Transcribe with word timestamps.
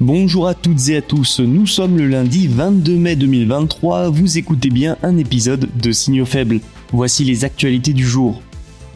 Bonjour 0.00 0.48
à 0.48 0.54
toutes 0.54 0.88
et 0.88 0.96
à 0.96 1.02
tous, 1.02 1.40
nous 1.40 1.66
sommes 1.66 1.98
le 1.98 2.06
lundi 2.06 2.48
22 2.48 2.96
mai 2.96 3.16
2023, 3.16 4.08
vous 4.08 4.38
écoutez 4.38 4.70
bien 4.70 4.96
un 5.02 5.18
épisode 5.18 5.68
de 5.78 5.92
Signaux 5.92 6.24
faibles. 6.24 6.60
Voici 6.90 7.22
les 7.22 7.44
actualités 7.44 7.92
du 7.92 8.06
jour. 8.06 8.40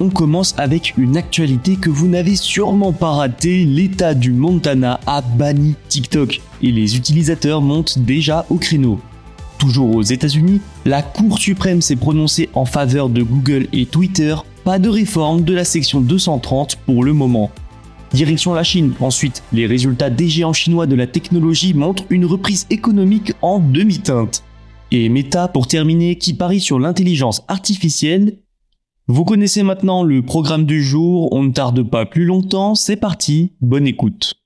On 0.01 0.09
commence 0.09 0.55
avec 0.57 0.95
une 0.97 1.19
actualité 1.19 1.77
que 1.77 1.91
vous 1.91 2.09
n'avez 2.09 2.37
sûrement 2.37 2.95
pas 2.95 3.11
ratée, 3.11 3.67
l'État 3.67 4.15
du 4.15 4.33
Montana 4.33 4.99
a 5.07 5.21
banni 5.21 5.75
TikTok 5.91 6.41
et 6.63 6.73
les 6.73 6.97
utilisateurs 6.97 7.61
montent 7.61 7.99
déjà 7.99 8.47
au 8.49 8.55
créneau. 8.55 8.99
Toujours 9.59 9.95
aux 9.95 10.03
États-Unis, 10.03 10.63
la 10.87 11.03
Cour 11.03 11.39
suprême 11.39 11.83
s'est 11.83 11.97
prononcée 11.97 12.49
en 12.55 12.65
faveur 12.65 13.11
de 13.11 13.23
Google 13.23 13.67
et 13.75 13.85
Twitter, 13.85 14.37
pas 14.65 14.79
de 14.79 14.89
réforme 14.89 15.43
de 15.43 15.53
la 15.53 15.67
section 15.67 16.01
230 16.01 16.77
pour 16.87 17.05
le 17.05 17.13
moment. 17.13 17.51
Direction 18.15 18.55
la 18.55 18.63
Chine, 18.63 18.93
ensuite, 19.01 19.43
les 19.53 19.67
résultats 19.67 20.09
des 20.09 20.29
géants 20.29 20.53
chinois 20.53 20.87
de 20.87 20.95
la 20.95 21.09
technologie 21.09 21.75
montrent 21.75 22.05
une 22.11 22.27
reprise 22.27 22.65
économique 22.71 23.33
en 23.43 23.59
demi-teinte. 23.59 24.45
Et 24.93 25.09
Meta, 25.09 25.49
pour 25.49 25.67
terminer, 25.67 26.17
qui 26.17 26.33
parie 26.33 26.61
sur 26.61 26.79
l'intelligence 26.79 27.43
artificielle. 27.49 28.39
Vous 29.09 29.25
connaissez 29.25 29.65
maintenant 29.65 30.05
le 30.05 30.23
programme 30.23 30.65
du 30.65 30.81
jour, 30.81 31.29
on 31.33 31.43
ne 31.43 31.51
tarde 31.51 31.83
pas 31.83 32.07
plus 32.07 32.25
longtemps, 32.25 32.77
c'est 32.77 32.95
parti, 32.95 33.55
bonne 33.61 33.89
écoute. 33.89 34.44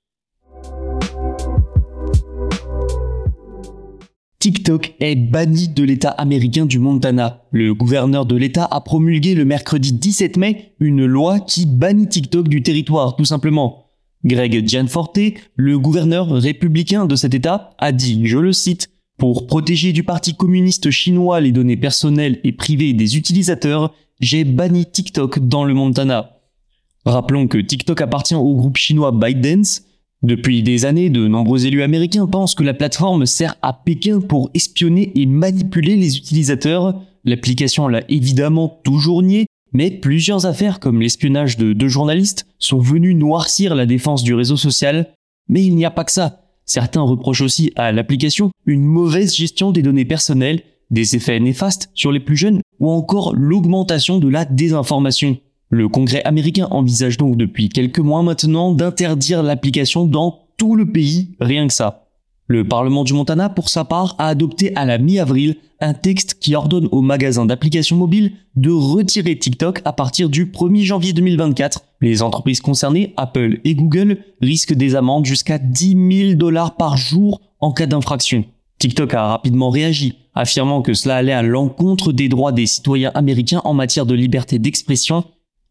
TikTok 4.39 4.95
est 5.01 5.17
banni 5.17 5.67
de 5.67 5.83
l'État 5.83 6.11
américain 6.11 6.65
du 6.65 6.79
Montana. 6.79 7.43
Le 7.51 7.73
gouverneur 7.73 8.25
de 8.25 8.37
l'État 8.37 8.63
a 8.71 8.79
promulgué 8.79 9.35
le 9.35 9.43
mercredi 9.43 9.91
17 9.91 10.37
mai 10.37 10.75
une 10.79 11.05
loi 11.05 11.41
qui 11.41 11.65
bannit 11.65 12.07
TikTok 12.07 12.47
du 12.47 12.63
territoire, 12.63 13.17
tout 13.17 13.25
simplement. 13.25 13.91
Greg 14.23 14.65
Gianforte, 14.65 15.19
le 15.57 15.77
gouverneur 15.77 16.29
républicain 16.29 17.05
de 17.05 17.17
cet 17.17 17.33
État, 17.33 17.71
a 17.79 17.91
dit, 17.91 18.27
je 18.27 18.37
le 18.37 18.53
cite, 18.53 18.89
Pour 19.17 19.45
protéger 19.45 19.91
du 19.91 20.03
Parti 20.03 20.33
communiste 20.35 20.89
chinois 20.89 21.41
les 21.41 21.51
données 21.51 21.75
personnelles 21.75 22.39
et 22.45 22.53
privées 22.53 22.93
des 22.93 23.17
utilisateurs, 23.17 23.93
j'ai 24.21 24.45
banni 24.45 24.85
TikTok 24.85 25.39
dans 25.39 25.65
le 25.65 25.73
Montana. 25.73 26.37
Rappelons 27.03 27.49
que 27.49 27.57
TikTok 27.57 27.99
appartient 27.99 28.35
au 28.35 28.55
groupe 28.55 28.77
chinois 28.77 29.11
ByteDance, 29.11 29.81
depuis 30.21 30.63
des 30.63 30.83
années, 30.83 31.09
de 31.09 31.27
nombreux 31.27 31.65
élus 31.65 31.81
américains 31.81 32.27
pensent 32.27 32.53
que 32.53 32.63
la 32.63 32.73
plateforme 32.73 33.25
sert 33.25 33.55
à 33.61 33.71
Pékin 33.71 34.19
pour 34.19 34.49
espionner 34.53 35.13
et 35.15 35.25
manipuler 35.25 35.95
les 35.95 36.17
utilisateurs. 36.17 37.01
L'application 37.23 37.87
l'a 37.87 38.03
évidemment 38.09 38.81
toujours 38.83 39.23
nié, 39.23 39.45
mais 39.71 39.91
plusieurs 39.91 40.45
affaires 40.45 40.81
comme 40.81 41.01
l'espionnage 41.01 41.57
de 41.57 41.71
deux 41.71 41.87
journalistes 41.87 42.45
sont 42.57 42.79
venues 42.79 43.15
noircir 43.15 43.75
la 43.75 43.85
défense 43.85 44.23
du 44.23 44.33
réseau 44.33 44.57
social. 44.57 45.13
Mais 45.47 45.63
il 45.63 45.75
n'y 45.75 45.85
a 45.85 45.91
pas 45.91 46.03
que 46.03 46.11
ça. 46.11 46.41
Certains 46.65 47.01
reprochent 47.01 47.41
aussi 47.41 47.71
à 47.77 47.93
l'application 47.93 48.51
une 48.65 48.83
mauvaise 48.83 49.33
gestion 49.33 49.71
des 49.71 49.81
données 49.81 50.05
personnelles, 50.05 50.63
des 50.91 51.15
effets 51.15 51.39
néfastes 51.39 51.91
sur 51.93 52.11
les 52.11 52.19
plus 52.19 52.35
jeunes 52.35 52.61
ou 52.79 52.89
encore 52.89 53.33
l'augmentation 53.35 54.19
de 54.19 54.27
la 54.27 54.43
désinformation. 54.43 55.37
Le 55.71 55.87
Congrès 55.87 56.23
américain 56.23 56.67
envisage 56.71 57.17
donc 57.17 57.37
depuis 57.37 57.69
quelques 57.69 57.99
mois 57.99 58.23
maintenant 58.23 58.73
d'interdire 58.73 59.43
l'application 59.43 60.05
dans 60.05 60.39
tout 60.57 60.75
le 60.75 60.91
pays, 60.91 61.35
rien 61.39 61.67
que 61.67 61.73
ça. 61.73 62.07
Le 62.47 62.67
Parlement 62.67 63.03
du 63.03 63.13
Montana, 63.13 63.49
pour 63.49 63.69
sa 63.69 63.85
part, 63.85 64.15
a 64.17 64.29
adopté 64.29 64.75
à 64.75 64.83
la 64.83 64.97
mi-avril 64.97 65.57
un 65.79 65.93
texte 65.93 66.39
qui 66.39 66.55
ordonne 66.55 66.89
aux 66.91 67.03
magasins 67.03 67.45
d'applications 67.45 67.95
mobiles 67.95 68.31
de 68.55 68.71
retirer 68.71 69.37
TikTok 69.37 69.81
à 69.85 69.93
partir 69.93 70.29
du 70.29 70.47
1er 70.47 70.81
janvier 70.81 71.13
2024. 71.13 71.83
Les 72.01 72.23
entreprises 72.23 72.61
concernées, 72.61 73.13
Apple 73.17 73.59
et 73.63 73.75
Google, 73.75 74.17
risquent 74.41 74.73
des 74.73 74.95
amendes 74.95 75.27
jusqu'à 75.27 75.59
10 75.59 76.29
000 76.29 76.33
dollars 76.33 76.77
par 76.77 76.97
jour 76.97 77.41
en 77.59 77.71
cas 77.71 77.85
d'infraction. 77.85 78.43
TikTok 78.79 79.13
a 79.13 79.27
rapidement 79.27 79.69
réagi, 79.69 80.17
affirmant 80.33 80.81
que 80.81 80.95
cela 80.95 81.17
allait 81.17 81.31
à 81.31 81.43
l'encontre 81.43 82.11
des 82.11 82.27
droits 82.27 82.53
des 82.53 82.65
citoyens 82.65 83.11
américains 83.13 83.61
en 83.65 83.75
matière 83.75 84.07
de 84.07 84.15
liberté 84.15 84.57
d'expression 84.57 85.25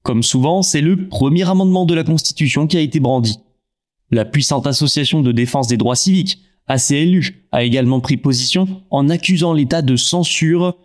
comme 0.08 0.22
souvent, 0.22 0.62
c'est 0.62 0.80
le 0.80 1.06
premier 1.06 1.46
amendement 1.50 1.84
de 1.84 1.92
la 1.92 2.02
Constitution 2.02 2.66
qui 2.66 2.78
a 2.78 2.80
été 2.80 2.98
brandi. 2.98 3.40
La 4.10 4.24
puissante 4.24 4.66
association 4.66 5.20
de 5.20 5.32
défense 5.32 5.68
des 5.68 5.76
droits 5.76 5.96
civiques, 5.96 6.38
ACLU, 6.66 7.46
a 7.52 7.62
également 7.62 8.00
pris 8.00 8.16
position 8.16 8.66
en 8.88 9.10
accusant 9.10 9.52
l'État 9.52 9.82
de 9.82 9.96
censure. 9.96 10.78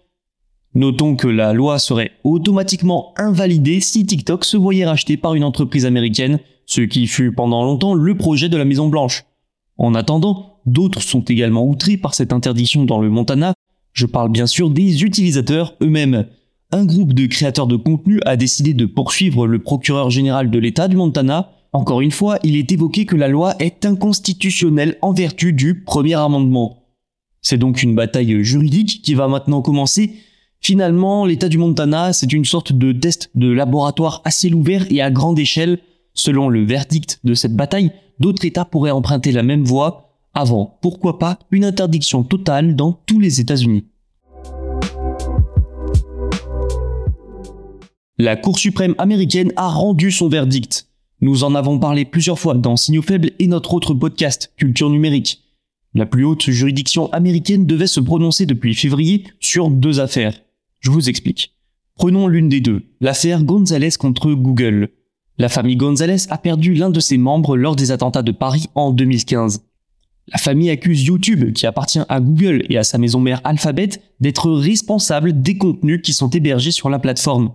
Notons 0.75 1.15
que 1.15 1.29
la 1.29 1.53
loi 1.53 1.79
serait 1.79 2.11
automatiquement 2.25 3.13
invalidée 3.15 3.79
si 3.79 4.05
TikTok 4.05 4.43
se 4.43 4.57
voyait 4.57 4.85
racheté 4.85 5.15
par 5.15 5.35
une 5.35 5.45
entreprise 5.45 5.85
américaine, 5.85 6.39
ce 6.65 6.81
qui 6.81 7.07
fut 7.07 7.31
pendant 7.31 7.63
longtemps 7.63 7.93
le 7.93 8.17
projet 8.17 8.49
de 8.49 8.57
la 8.57 8.65
Maison 8.65 8.89
Blanche. 8.89 9.23
En 9.77 9.95
attendant, 9.95 10.59
d'autres 10.65 11.01
sont 11.01 11.21
également 11.21 11.65
outrés 11.65 11.95
par 11.95 12.13
cette 12.13 12.33
interdiction 12.33 12.83
dans 12.83 12.99
le 12.99 13.09
Montana. 13.09 13.53
Je 13.93 14.05
parle 14.05 14.33
bien 14.33 14.47
sûr 14.47 14.69
des 14.69 15.01
utilisateurs 15.03 15.77
eux-mêmes 15.81 16.27
un 16.73 16.85
groupe 16.85 17.13
de 17.13 17.27
créateurs 17.27 17.67
de 17.67 17.75
contenu 17.75 18.19
a 18.25 18.35
décidé 18.35 18.73
de 18.73 18.87
poursuivre 18.87 19.45
le 19.45 19.59
procureur 19.59 20.09
général 20.09 20.49
de 20.49 20.57
l'État 20.57 20.87
du 20.87 20.97
Montana. 20.97 21.51
Encore 21.71 22.01
une 22.01 22.11
fois, 22.11 22.39
il 22.43 22.55
est 22.55 22.71
évoqué 22.71 23.05
que 23.05 23.15
la 23.15 23.27
loi 23.27 23.53
est 23.59 23.85
inconstitutionnelle 23.85 24.97
en 25.03 25.13
vertu 25.13 25.53
du 25.53 25.83
premier 25.83 26.15
amendement. 26.15 26.87
C'est 27.43 27.59
donc 27.59 27.83
une 27.83 27.93
bataille 27.93 28.43
juridique 28.43 29.03
qui 29.03 29.13
va 29.13 29.27
maintenant 29.27 29.61
commencer. 29.61 30.15
Finalement, 30.61 31.27
l'État 31.27 31.47
du 31.47 31.59
Montana, 31.59 32.11
c'est 32.11 32.33
une 32.33 32.45
sorte 32.45 32.73
de 32.73 32.91
test 32.91 33.29
de 33.35 33.51
laboratoire 33.51 34.23
à 34.25 34.31
ciel 34.31 34.55
ouvert 34.55 34.87
et 34.89 35.01
à 35.01 35.11
grande 35.11 35.37
échelle. 35.37 35.77
Selon 36.15 36.49
le 36.49 36.65
verdict 36.65 37.19
de 37.23 37.35
cette 37.35 37.55
bataille, 37.55 37.91
d'autres 38.19 38.45
États 38.45 38.65
pourraient 38.65 38.91
emprunter 38.91 39.31
la 39.31 39.43
même 39.43 39.63
voie 39.63 40.17
avant, 40.33 40.79
pourquoi 40.81 41.19
pas, 41.19 41.37
une 41.51 41.65
interdiction 41.65 42.23
totale 42.23 42.75
dans 42.75 42.93
tous 43.05 43.19
les 43.19 43.39
États-Unis. 43.39 43.85
La 48.23 48.37
Cour 48.37 48.57
suprême 48.57 48.95
américaine 48.99 49.51
a 49.57 49.67
rendu 49.67 50.09
son 50.09 50.29
verdict. 50.29 50.87
Nous 51.19 51.43
en 51.43 51.55
avons 51.55 51.77
parlé 51.77 52.05
plusieurs 52.05 52.39
fois 52.39 52.53
dans 52.53 52.77
Signaux 52.77 53.01
faibles 53.01 53.31
et 53.37 53.47
notre 53.47 53.73
autre 53.73 53.93
podcast, 53.93 54.53
Culture 54.55 54.89
numérique. 54.89 55.41
La 55.93 56.05
plus 56.05 56.23
haute 56.23 56.49
juridiction 56.49 57.11
américaine 57.11 57.65
devait 57.65 57.85
se 57.85 57.99
prononcer 57.99 58.45
depuis 58.45 58.75
février 58.75 59.25
sur 59.41 59.69
deux 59.69 59.99
affaires. 59.99 60.39
Je 60.79 60.89
vous 60.89 61.09
explique. 61.09 61.53
Prenons 61.97 62.29
l'une 62.29 62.47
des 62.47 62.61
deux, 62.61 62.83
l'affaire 63.01 63.43
Gonzalez 63.43 63.91
contre 63.99 64.31
Google. 64.31 64.87
La 65.37 65.49
famille 65.49 65.75
Gonzalez 65.75 66.29
a 66.29 66.37
perdu 66.37 66.75
l'un 66.75 66.91
de 66.91 67.01
ses 67.01 67.17
membres 67.17 67.57
lors 67.57 67.75
des 67.75 67.91
attentats 67.91 68.23
de 68.23 68.31
Paris 68.31 68.67
en 68.73 68.93
2015. 68.93 69.65
La 70.29 70.37
famille 70.37 70.69
accuse 70.69 71.03
YouTube, 71.03 71.51
qui 71.51 71.65
appartient 71.65 71.99
à 72.07 72.21
Google 72.21 72.63
et 72.69 72.77
à 72.77 72.85
sa 72.85 72.97
maison 72.97 73.19
mère 73.19 73.41
Alphabet, 73.43 73.89
d'être 74.21 74.49
responsable 74.49 75.41
des 75.41 75.57
contenus 75.57 75.99
qui 76.01 76.13
sont 76.13 76.29
hébergés 76.29 76.71
sur 76.71 76.89
la 76.89 76.99
plateforme 76.99 77.51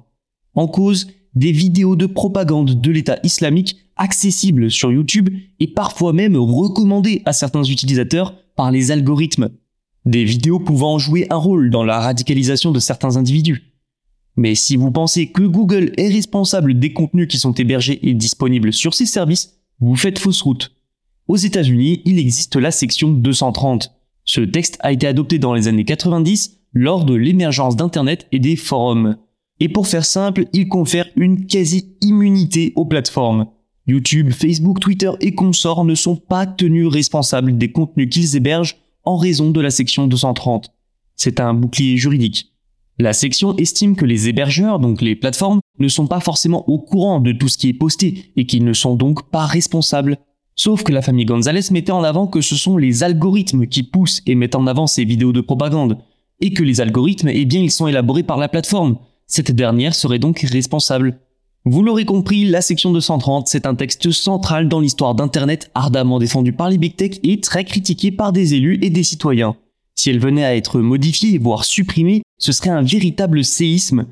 en 0.55 0.67
cause 0.67 1.09
des 1.35 1.53
vidéos 1.53 1.97
de 1.97 2.07
propagande 2.07 2.81
de 2.81 2.91
l'État 2.91 3.19
islamique 3.23 3.77
accessibles 3.97 4.71
sur 4.71 4.93
YouTube 4.93 5.29
et 5.61 5.69
parfois 5.69 6.13
même 6.13 6.37
recommandées 6.37 7.23
à 7.25 7.33
certains 7.33 7.65
utilisateurs 7.65 8.35
par 8.57 8.71
les 8.71 8.91
algorithmes. 8.91 9.51
Des 10.05 10.25
vidéos 10.25 10.59
pouvant 10.59 10.99
jouer 10.99 11.27
un 11.31 11.37
rôle 11.37 11.71
dans 11.71 11.85
la 11.85 12.01
radicalisation 12.01 12.73
de 12.73 12.79
certains 12.79 13.17
individus. 13.17 13.75
Mais 14.37 14.55
si 14.55 14.77
vous 14.77 14.91
pensez 14.91 15.31
que 15.33 15.43
Google 15.43 15.93
est 15.97 16.09
responsable 16.09 16.79
des 16.79 16.93
contenus 16.93 17.29
qui 17.29 17.39
sont 17.39 17.53
hébergés 17.53 17.99
et 18.09 18.15
disponibles 18.15 18.73
sur 18.73 18.95
ses 18.95 19.07
services, 19.07 19.59
vous 19.81 19.97
faites 19.97 20.19
fausse 20.19 20.43
route. 20.43 20.73
Aux 21.27 21.37
États-Unis, 21.37 22.03
il 22.05 22.19
existe 22.19 22.57
la 22.57 22.71
section 22.71 23.11
230. 23.11 23.93
Ce 24.25 24.41
texte 24.41 24.79
a 24.81 24.93
été 24.93 25.07
adopté 25.07 25.39
dans 25.39 25.55
les 25.55 25.69
années 25.69 25.85
90 25.85 26.59
lors 26.73 27.05
de 27.05 27.15
l'émergence 27.15 27.77
d'Internet 27.77 28.27
et 28.33 28.39
des 28.39 28.57
forums. 28.57 29.17
Et 29.61 29.69
pour 29.69 29.87
faire 29.87 30.05
simple, 30.05 30.45
il 30.53 30.69
confère 30.69 31.07
une 31.17 31.47
quasi-immunité 31.47 32.73
aux 32.77 32.87
plateformes. 32.87 33.47
YouTube, 33.87 34.33
Facebook, 34.33 34.81
Twitter 34.81 35.11
et 35.21 35.35
consorts 35.35 35.85
ne 35.85 35.95
sont 35.95 36.17
pas 36.17 36.47
tenus 36.47 36.89
responsables 36.89 37.57
des 37.57 37.73
contenus 37.73 38.09
qu'ils 38.11 38.37
hébergent 38.37 38.77
en 39.05 39.17
raison 39.17 39.51
de 39.51 39.61
la 39.61 39.71
section 39.71 40.07
230. 40.07 40.71
C'est 41.17 41.41
un 41.41 41.55
bouclier 41.55 41.97
juridique. 41.97 42.53
La 43.01 43.13
section 43.13 43.57
estime 43.57 43.97
que 43.97 44.05
les 44.05 44.29
hébergeurs, 44.29 44.79
donc 44.79 45.01
les 45.01 45.17
plateformes, 45.17 45.61
ne 45.79 45.89
sont 45.89 46.07
pas 46.07 46.21
forcément 46.21 46.69
au 46.69 46.79
courant 46.79 47.21
de 47.21 47.33
tout 47.33 47.49
ce 47.49 47.57
qui 47.57 47.69
est 47.69 47.73
posté 47.73 48.33
et 48.37 48.45
qu'ils 48.45 48.65
ne 48.65 48.73
sont 48.73 48.97
donc 48.97 49.31
pas 49.31 49.47
responsables. 49.47 50.19
Sauf 50.57 50.83
que 50.83 50.93
la 50.93 51.03
famille 51.03 51.25
Gonzalez 51.25 51.71
mettait 51.71 51.93
en 51.93 52.03
avant 52.03 52.27
que 52.27 52.41
ce 52.41 52.57
sont 52.57 52.77
les 52.77 53.05
algorithmes 53.05 53.67
qui 53.67 53.85
poussent 53.85 54.21
et 54.27 54.35
mettent 54.35 54.57
en 54.57 54.67
avant 54.67 54.89
ces 54.89 55.05
vidéos 55.05 55.33
de 55.33 55.41
propagande. 55.41 55.99
Et 56.41 56.53
que 56.53 56.65
les 56.65 56.81
algorithmes, 56.81 57.29
eh 57.29 57.45
bien, 57.45 57.61
ils 57.61 57.71
sont 57.71 57.87
élaborés 57.87 58.25
par 58.25 58.37
la 58.37 58.49
plateforme. 58.49 58.99
Cette 59.29 59.53
dernière 59.53 59.95
serait 59.95 60.19
donc 60.19 60.41
responsable. 60.41 61.19
Vous 61.67 61.83
l'aurez 61.83 62.07
compris, 62.07 62.47
la 62.47 62.63
section 62.63 62.93
230, 62.93 63.47
c'est 63.47 63.67
un 63.67 63.75
texte 63.75 64.11
central 64.11 64.69
dans 64.69 64.81
l'histoire 64.81 65.15
d'Internet, 65.15 65.71
ardemment 65.75 66.19
défendu 66.19 66.55
par 66.55 66.71
les 66.71 66.79
big 66.79 66.97
tech 66.97 67.19
et 67.23 67.39
très 67.41 67.65
critiqué 67.65 68.11
par 68.11 68.33
des 68.33 68.55
élus 68.55 68.79
et 68.81 68.89
des 68.89 69.03
citoyens. 69.03 69.55
Si 69.95 70.09
elle 70.09 70.19
venait 70.19 70.45
à 70.45 70.57
être 70.57 70.81
modifiée, 70.81 71.37
voire 71.37 71.65
supprimée, 71.65 72.23
ce 72.39 72.53
serait 72.53 72.71
un 72.71 72.83
véritable 72.83 73.45
séisme. 73.45 74.07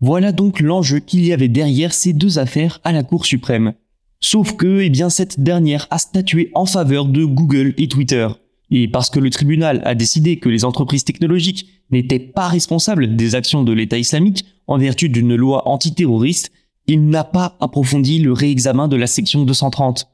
Voilà 0.00 0.32
donc 0.32 0.58
l'enjeu 0.58 0.98
qu'il 0.98 1.24
y 1.24 1.32
avait 1.32 1.48
derrière 1.48 1.94
ces 1.94 2.12
deux 2.12 2.40
affaires 2.40 2.80
à 2.82 2.90
la 2.90 3.04
Cour 3.04 3.26
suprême. 3.26 3.74
Sauf 4.20 4.56
que, 4.56 4.80
eh 4.80 4.90
bien, 4.90 5.08
cette 5.08 5.38
dernière 5.38 5.86
a 5.90 5.98
statué 5.98 6.50
en 6.54 6.66
faveur 6.66 7.06
de 7.06 7.24
Google 7.24 7.74
et 7.78 7.86
Twitter. 7.86 8.26
Et 8.70 8.88
parce 8.88 9.10
que 9.10 9.20
le 9.20 9.30
tribunal 9.30 9.82
a 9.84 9.94
décidé 9.94 10.38
que 10.38 10.48
les 10.48 10.64
entreprises 10.64 11.04
technologiques 11.04 11.66
n'étaient 11.90 12.18
pas 12.18 12.48
responsables 12.48 13.16
des 13.16 13.34
actions 13.34 13.64
de 13.64 13.72
l'État 13.72 13.98
islamique 13.98 14.44
en 14.66 14.78
vertu 14.78 15.08
d'une 15.08 15.34
loi 15.34 15.66
antiterroriste, 15.66 16.52
il 16.86 17.06
n'a 17.06 17.24
pas 17.24 17.56
approfondi 17.60 18.18
le 18.18 18.32
réexamen 18.32 18.88
de 18.88 18.96
la 18.96 19.06
section 19.06 19.44
230. 19.44 20.08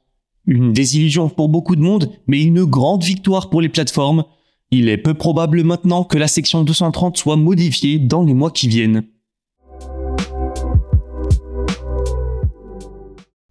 Une 0.47 0.73
désillusion 0.73 1.29
pour 1.29 1.49
beaucoup 1.49 1.77
de 1.77 1.81
monde, 1.81 2.11
mais 2.27 2.43
une 2.43 2.65
grande 2.65 3.03
victoire 3.03 3.51
pour 3.51 3.61
les 3.61 3.69
plateformes. 3.69 4.25
Il 4.71 4.89
est 4.89 4.99
peu 4.99 5.15
probable 5.15 5.63
maintenant 5.63 6.05
que 6.05 6.19
la 6.19 6.29
section 6.29 6.65
230 6.65 7.17
soit 7.17 7.37
modifiée 7.37 7.99
dans 7.99 8.25
les 8.25 8.35
mois 8.35 8.51
qui 8.51 8.69
viennent. 8.69 9.05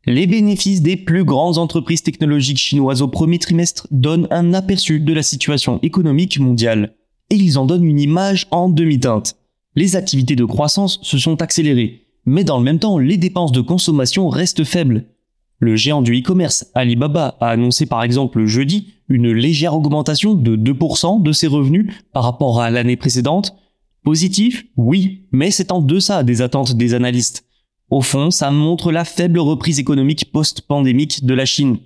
Les 0.05 0.27
bénéfices 0.27 0.81
des 0.81 0.97
plus 0.97 1.23
grandes 1.23 1.57
entreprises 1.57 2.03
technologiques 2.03 2.57
chinoises 2.57 3.01
au 3.01 3.07
premier 3.07 3.39
trimestre 3.39 3.87
donnent 3.89 4.27
un 4.31 4.53
aperçu 4.53 4.99
de 4.99 5.13
la 5.13 5.23
situation 5.23 5.79
économique 5.81 6.39
mondiale. 6.39 6.95
Et 7.29 7.35
ils 7.35 7.57
en 7.57 7.65
donnent 7.65 7.85
une 7.85 8.01
image 8.01 8.47
en 8.51 8.67
demi-teinte. 8.67 9.37
Les 9.75 9.95
activités 9.95 10.35
de 10.35 10.43
croissance 10.43 10.99
se 11.03 11.17
sont 11.17 11.41
accélérées, 11.41 12.01
mais 12.25 12.43
dans 12.43 12.57
le 12.57 12.65
même 12.65 12.79
temps, 12.79 12.97
les 12.97 13.15
dépenses 13.15 13.53
de 13.53 13.61
consommation 13.61 14.27
restent 14.27 14.65
faibles. 14.65 15.05
Le 15.59 15.77
géant 15.77 16.01
du 16.01 16.19
e-commerce, 16.19 16.65
Alibaba, 16.75 17.37
a 17.39 17.51
annoncé 17.51 17.85
par 17.85 18.03
exemple 18.03 18.45
jeudi 18.45 18.95
une 19.07 19.31
légère 19.31 19.73
augmentation 19.73 20.33
de 20.33 20.57
2% 20.57 21.23
de 21.23 21.31
ses 21.31 21.47
revenus 21.47 21.93
par 22.11 22.23
rapport 22.23 22.59
à 22.59 22.69
l'année 22.69 22.97
précédente. 22.97 23.55
Positif 24.03 24.65
Oui, 24.75 25.27
mais 25.31 25.49
c'est 25.49 25.71
en 25.71 25.79
deçà 25.79 26.23
des 26.23 26.41
attentes 26.41 26.75
des 26.75 26.93
analystes. 26.93 27.45
Au 27.93 28.01
fond, 28.01 28.31
ça 28.31 28.49
montre 28.49 28.91
la 28.91 29.05
faible 29.05 29.37
reprise 29.37 29.77
économique 29.77 30.31
post-pandémique 30.31 31.23
de 31.25 31.33
la 31.35 31.45
Chine. 31.45 31.77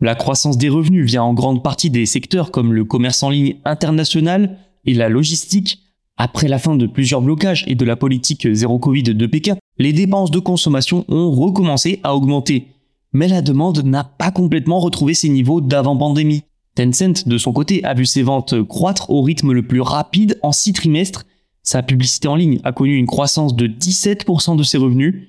La 0.00 0.16
croissance 0.16 0.58
des 0.58 0.68
revenus 0.68 1.06
vient 1.06 1.22
en 1.22 1.34
grande 1.34 1.62
partie 1.62 1.88
des 1.88 2.04
secteurs 2.04 2.50
comme 2.50 2.72
le 2.72 2.84
commerce 2.84 3.22
en 3.22 3.30
ligne 3.30 3.54
international 3.64 4.58
et 4.86 4.92
la 4.92 5.08
logistique. 5.08 5.78
Après 6.16 6.48
la 6.48 6.58
fin 6.58 6.74
de 6.74 6.88
plusieurs 6.88 7.20
blocages 7.20 7.62
et 7.68 7.76
de 7.76 7.84
la 7.84 7.94
politique 7.94 8.52
zéro 8.52 8.80
Covid 8.80 9.04
de 9.04 9.26
Pékin, 9.26 9.54
les 9.78 9.92
dépenses 9.92 10.32
de 10.32 10.40
consommation 10.40 11.04
ont 11.06 11.30
recommencé 11.30 12.00
à 12.02 12.16
augmenter. 12.16 12.66
Mais 13.12 13.28
la 13.28 13.40
demande 13.40 13.84
n'a 13.84 14.02
pas 14.02 14.32
complètement 14.32 14.80
retrouvé 14.80 15.14
ses 15.14 15.28
niveaux 15.28 15.60
d'avant-pandémie. 15.60 16.42
Tencent, 16.74 17.24
de 17.24 17.38
son 17.38 17.52
côté, 17.52 17.84
a 17.84 17.94
vu 17.94 18.04
ses 18.04 18.24
ventes 18.24 18.60
croître 18.64 19.10
au 19.10 19.22
rythme 19.22 19.52
le 19.52 19.64
plus 19.64 19.80
rapide 19.80 20.40
en 20.42 20.50
six 20.50 20.72
trimestres. 20.72 21.24
Sa 21.62 21.84
publicité 21.84 22.26
en 22.26 22.34
ligne 22.34 22.58
a 22.64 22.72
connu 22.72 22.96
une 22.96 23.06
croissance 23.06 23.54
de 23.54 23.68
17% 23.68 24.56
de 24.56 24.64
ses 24.64 24.78
revenus. 24.78 25.28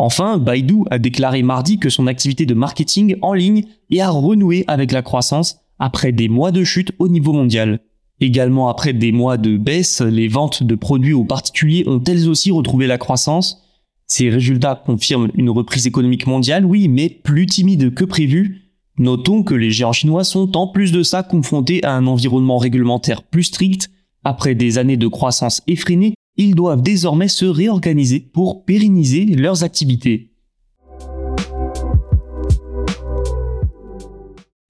Enfin, 0.00 0.38
Baidu 0.38 0.84
a 0.92 1.00
déclaré 1.00 1.42
mardi 1.42 1.80
que 1.80 1.90
son 1.90 2.06
activité 2.06 2.46
de 2.46 2.54
marketing 2.54 3.16
en 3.20 3.32
ligne 3.32 3.64
est 3.90 3.98
à 3.98 4.10
renouer 4.10 4.62
avec 4.68 4.92
la 4.92 5.02
croissance 5.02 5.58
après 5.80 6.12
des 6.12 6.28
mois 6.28 6.52
de 6.52 6.62
chute 6.62 6.92
au 7.00 7.08
niveau 7.08 7.32
mondial. 7.32 7.80
Également 8.20 8.68
après 8.68 8.92
des 8.92 9.10
mois 9.10 9.38
de 9.38 9.56
baisse, 9.56 10.00
les 10.00 10.28
ventes 10.28 10.62
de 10.62 10.76
produits 10.76 11.14
aux 11.14 11.24
particuliers 11.24 11.82
ont 11.88 12.00
elles 12.04 12.28
aussi 12.28 12.52
retrouvé 12.52 12.86
la 12.86 12.96
croissance. 12.96 13.60
Ces 14.06 14.30
résultats 14.30 14.80
confirment 14.86 15.32
une 15.34 15.50
reprise 15.50 15.88
économique 15.88 16.28
mondiale, 16.28 16.64
oui, 16.64 16.86
mais 16.86 17.08
plus 17.08 17.46
timide 17.46 17.92
que 17.92 18.04
prévu. 18.04 18.70
Notons 18.98 19.42
que 19.42 19.54
les 19.54 19.72
géants 19.72 19.92
chinois 19.92 20.22
sont 20.22 20.56
en 20.56 20.68
plus 20.68 20.92
de 20.92 21.02
ça 21.02 21.24
confrontés 21.24 21.82
à 21.82 21.94
un 21.94 22.06
environnement 22.06 22.58
réglementaire 22.58 23.24
plus 23.24 23.44
strict. 23.44 23.90
Après 24.22 24.54
des 24.54 24.78
années 24.78 24.96
de 24.96 25.08
croissance 25.08 25.60
effrénée, 25.66 26.14
ils 26.38 26.54
doivent 26.54 26.82
désormais 26.82 27.28
se 27.28 27.44
réorganiser 27.44 28.20
pour 28.20 28.64
pérenniser 28.64 29.26
leurs 29.26 29.64
activités. 29.64 30.30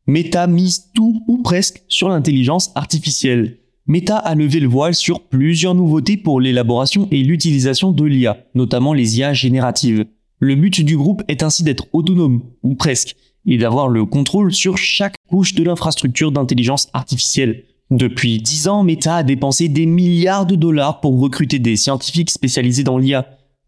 Meta 0.06 0.46
mise 0.46 0.90
tout 0.94 1.22
ou 1.28 1.42
presque 1.42 1.82
sur 1.86 2.08
l'intelligence 2.08 2.72
artificielle. 2.74 3.58
Meta 3.86 4.16
a 4.16 4.34
levé 4.34 4.58
le 4.58 4.66
voile 4.66 4.94
sur 4.94 5.28
plusieurs 5.28 5.74
nouveautés 5.74 6.16
pour 6.16 6.40
l'élaboration 6.40 7.08
et 7.10 7.22
l'utilisation 7.22 7.92
de 7.92 8.04
l'IA, 8.04 8.38
notamment 8.54 8.94
les 8.94 9.18
IA 9.18 9.34
génératives. 9.34 10.06
Le 10.40 10.54
but 10.54 10.80
du 10.82 10.96
groupe 10.96 11.22
est 11.28 11.42
ainsi 11.42 11.62
d'être 11.62 11.86
autonome, 11.92 12.42
ou 12.62 12.74
presque, 12.74 13.16
et 13.46 13.58
d'avoir 13.58 13.88
le 13.88 14.06
contrôle 14.06 14.52
sur 14.52 14.78
chaque 14.78 15.16
couche 15.28 15.54
de 15.54 15.64
l'infrastructure 15.64 16.32
d'intelligence 16.32 16.88
artificielle. 16.94 17.64
Depuis 17.90 18.38
10 18.38 18.68
ans, 18.68 18.84
Meta 18.84 19.16
a 19.16 19.22
dépensé 19.22 19.68
des 19.68 19.86
milliards 19.86 20.44
de 20.44 20.56
dollars 20.56 21.00
pour 21.00 21.18
recruter 21.18 21.58
des 21.58 21.76
scientifiques 21.76 22.30
spécialisés 22.30 22.84
dans 22.84 22.98
l'IA. 22.98 23.26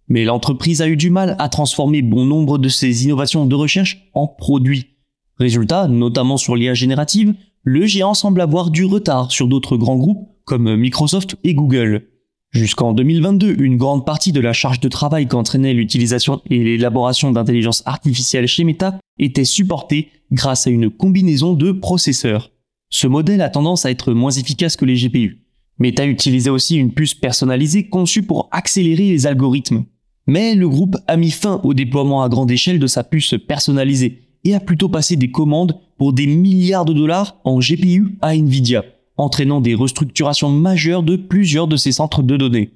Mais 0.09 0.25
l'entreprise 0.25 0.83
a 0.83 0.89
eu 0.89 0.97
du 0.97 1.09
mal 1.09 1.37
à 1.39 1.49
transformer 1.49 2.03
bon 2.03 2.27
nombre 2.27 2.59
de 2.59 2.69
ses 2.69 3.05
innovations 3.05 3.47
de 3.47 3.55
recherche 3.55 4.11
en 4.13 4.27
produits. 4.27 4.97
Résultat, 5.39 5.89
notamment 5.89 6.37
sur 6.37 6.55
l'IA 6.55 6.75
générative, 6.75 7.35
le 7.63 7.87
géant 7.87 8.13
semble 8.13 8.43
avoir 8.43 8.71
du 8.71 8.85
retard 8.85 9.33
sur 9.33 9.47
d'autres 9.47 9.79
grands 9.79 9.97
groupes 9.97 10.29
comme 10.45 10.77
Microsoft 10.77 11.37
et 11.45 11.55
Google. 11.55 12.09
Jusqu'en 12.51 12.93
2022, 12.93 13.57
une 13.61 13.77
grande 13.77 14.05
partie 14.05 14.33
de 14.33 14.41
la 14.41 14.53
charge 14.53 14.81
de 14.81 14.89
travail 14.89 15.29
qu'entraînait 15.29 15.73
l'utilisation 15.73 16.43
et 16.51 16.63
l'élaboration 16.63 17.31
d'intelligence 17.31 17.83
artificielle 17.87 18.49
chez 18.49 18.65
Meta 18.65 18.99
était 19.19 19.45
supportée 19.45 20.09
grâce 20.33 20.67
à 20.67 20.71
une 20.71 20.91
combinaison 20.91 21.55
de 21.55 21.73
processeurs. 21.73 22.51
Ce 22.91 23.07
modèle 23.07 23.41
a 23.41 23.51
tendance 23.51 23.87
à 23.87 23.91
être 23.91 24.13
moins 24.13 24.33
efficace 24.33 24.77
que 24.77 24.85
les 24.85 24.97
GPU. 24.97 25.45
Meta 25.79 26.05
utilisait 26.05 26.51
aussi 26.51 26.77
une 26.77 26.93
puce 26.93 27.15
personnalisée 27.15 27.89
conçue 27.89 28.25
pour 28.25 28.49
accélérer 28.51 29.09
les 29.09 29.27
algorithmes. 29.27 29.85
Mais 30.27 30.55
le 30.55 30.69
groupe 30.69 30.97
a 31.07 31.17
mis 31.17 31.31
fin 31.31 31.61
au 31.65 31.73
déploiement 31.73 32.23
à 32.23 32.29
grande 32.29 32.51
échelle 32.51 32.79
de 32.79 32.87
sa 32.87 33.05
puce 33.05 33.35
personnalisée 33.49 34.23
et 34.45 34.55
a 34.55 34.61
plutôt 34.61 34.89
passé 34.89 35.17
des 35.17 35.31
commandes 35.31 35.79
pour 35.99 36.13
des 36.13 36.27
milliards 36.27 36.85
de 36.85 36.93
dollars 36.93 37.37
en 37.45 37.61
GPU 37.61 38.19
à 38.21 38.35
Nvidia, 38.35 38.85
entraînant 39.17 39.61
des 39.61 39.75
restructurations 39.75 40.51
majeures 40.51 41.03
de 41.03 41.17
plusieurs 41.17 41.69
de 41.69 41.77
ses 41.77 41.93
centres 41.93 42.23
de 42.23 42.37
données. 42.37 42.71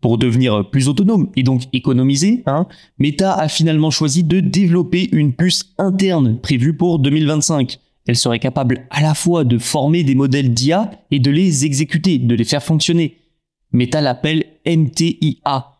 Pour 0.00 0.18
devenir 0.18 0.68
plus 0.70 0.88
autonome 0.88 1.28
et 1.36 1.42
donc 1.42 1.62
économiser, 1.72 2.42
hein, 2.46 2.66
Meta 2.98 3.34
a 3.34 3.48
finalement 3.48 3.90
choisi 3.90 4.24
de 4.24 4.40
développer 4.40 5.08
une 5.12 5.34
puce 5.34 5.74
interne 5.78 6.38
prévue 6.38 6.76
pour 6.76 6.98
2025. 6.98 7.78
Elle 8.10 8.16
serait 8.16 8.40
capable 8.40 8.88
à 8.90 9.02
la 9.02 9.14
fois 9.14 9.44
de 9.44 9.56
former 9.56 10.02
des 10.02 10.16
modèles 10.16 10.52
d'IA 10.52 10.90
et 11.12 11.20
de 11.20 11.30
les 11.30 11.64
exécuter, 11.64 12.18
de 12.18 12.34
les 12.34 12.42
faire 12.42 12.60
fonctionner. 12.60 13.18
Meta 13.70 14.00
l'appelle 14.00 14.46
MTIA. 14.66 15.76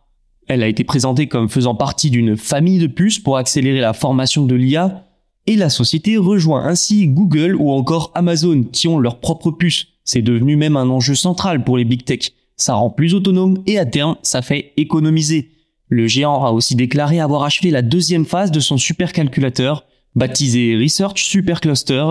Elle 0.46 0.62
a 0.62 0.68
été 0.68 0.84
présentée 0.84 1.26
comme 1.26 1.48
faisant 1.48 1.74
partie 1.74 2.08
d'une 2.08 2.36
famille 2.36 2.78
de 2.78 2.86
puces 2.86 3.18
pour 3.18 3.36
accélérer 3.36 3.80
la 3.80 3.94
formation 3.94 4.46
de 4.46 4.54
l'IA 4.54 5.08
et 5.48 5.56
la 5.56 5.70
société 5.70 6.18
rejoint 6.18 6.64
ainsi 6.64 7.08
Google 7.08 7.56
ou 7.56 7.72
encore 7.72 8.12
Amazon 8.14 8.62
qui 8.62 8.86
ont 8.86 9.00
leurs 9.00 9.18
propres 9.18 9.50
puces. 9.50 9.88
C'est 10.04 10.22
devenu 10.22 10.54
même 10.54 10.76
un 10.76 10.88
enjeu 10.88 11.16
central 11.16 11.64
pour 11.64 11.78
les 11.78 11.84
big 11.84 12.04
tech. 12.04 12.30
Ça 12.56 12.74
rend 12.74 12.90
plus 12.90 13.12
autonome 13.12 13.58
et 13.66 13.76
à 13.76 13.86
terme, 13.86 14.14
ça 14.22 14.40
fait 14.40 14.72
économiser. 14.76 15.50
Le 15.88 16.06
géant 16.06 16.44
a 16.44 16.52
aussi 16.52 16.76
déclaré 16.76 17.18
avoir 17.18 17.42
achevé 17.42 17.72
la 17.72 17.82
deuxième 17.82 18.24
phase 18.24 18.52
de 18.52 18.60
son 18.60 18.78
supercalculateur, 18.78 19.84
baptisé 20.14 20.76
Research 20.76 21.22
Supercluster. 21.22 22.04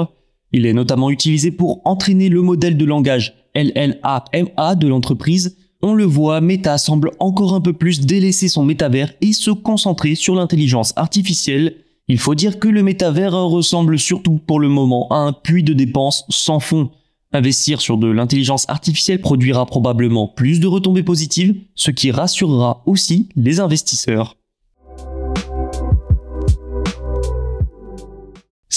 Il 0.52 0.66
est 0.66 0.74
notamment 0.74 1.10
utilisé 1.10 1.52
pour 1.52 1.82
entraîner 1.86 2.30
le 2.30 2.42
modèle 2.42 2.78
de 2.78 2.86
langage 2.86 3.36
LLAMA 3.56 4.76
de 4.76 4.88
l'entreprise. 4.88 5.58
On 5.82 5.94
le 5.94 6.04
voit, 6.04 6.42
Meta 6.42 6.78
semble 6.78 7.12
encore 7.20 7.54
un 7.54 7.62
peu 7.62 7.74
plus 7.74 8.02
délaisser 8.02 8.50
son 8.50 8.66
métavers 8.66 9.14
et 9.22 9.32
se 9.32 9.52
concentrer 9.52 10.16
sur 10.16 10.36
l'intelligence 10.36 10.94
artificielle 10.98 11.76
Il 12.08 12.18
faut 12.18 12.36
dire 12.36 12.60
que 12.60 12.68
le 12.68 12.84
métavers 12.84 13.34
ressemble 13.34 13.98
surtout 13.98 14.40
pour 14.46 14.60
le 14.60 14.68
moment 14.68 15.08
à 15.10 15.16
un 15.16 15.32
puits 15.32 15.64
de 15.64 15.74
dépenses 15.74 16.26
sans 16.30 16.60
fond. 16.60 16.90
Investir 17.32 17.80
sur 17.80 17.98
de 17.98 18.08
l'intelligence 18.08 18.66
artificielle 18.70 19.22
produira 19.22 19.66
probablement 19.68 20.28
plus 20.28 20.60
de 20.60 20.68
retombées 20.68 21.04
positives, 21.04 21.56
ce 21.76 21.92
qui 21.92 22.10
rassurera 22.10 22.82
aussi 22.88 23.30
les 23.36 23.60
investisseurs. 23.60 24.39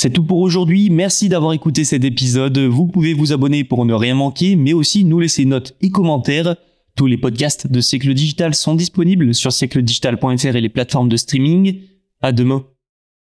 C'est 0.02 0.10
tout 0.10 0.24
pour 0.24 0.40
aujourd'hui, 0.40 0.90
merci 0.90 1.28
d'avoir 1.28 1.52
écouté 1.52 1.84
cet 1.84 2.02
épisode. 2.02 2.58
Vous 2.58 2.88
pouvez 2.88 3.14
vous 3.14 3.32
abonner 3.32 3.62
pour 3.62 3.84
ne 3.84 3.94
rien 3.94 4.16
manquer, 4.16 4.56
mais 4.56 4.72
aussi 4.72 5.04
nous 5.04 5.20
laisser 5.20 5.44
notes 5.44 5.76
et 5.80 5.90
commentaires. 5.90 6.56
Tous 6.96 7.06
les 7.06 7.16
podcasts 7.16 7.68
de 7.68 7.80
Siècle 7.80 8.12
Digital 8.12 8.52
sont 8.56 8.74
disponibles 8.74 9.32
sur 9.32 9.52
siècledigital.fr 9.52 10.56
et 10.56 10.60
les 10.60 10.68
plateformes 10.70 11.08
de 11.08 11.16
streaming. 11.16 11.82
À 12.20 12.32
demain. 12.32 12.64